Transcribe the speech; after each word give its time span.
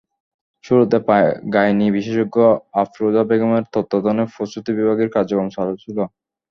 শুরুতে 0.63 0.97
গাইনি 1.53 1.87
বিশেষজ্ঞ 1.95 2.37
আফরোজা 2.81 3.23
বেগমের 3.29 3.63
তত্ত্বাবধানে 3.73 4.23
প্রসূতি 4.33 4.71
বিভাগের 4.79 5.09
কার্যক্রম 5.15 5.47
চালু 5.55 5.73
ছিল। 5.83 5.97